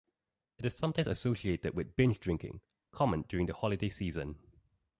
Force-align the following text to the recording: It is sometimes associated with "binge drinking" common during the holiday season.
It 0.57 0.65
is 0.65 0.73
sometimes 0.73 1.07
associated 1.07 1.75
with 1.75 1.95
"binge 1.95 2.19
drinking" 2.19 2.61
common 2.89 3.21
during 3.29 3.45
the 3.45 3.53
holiday 3.53 3.89
season. 3.89 4.39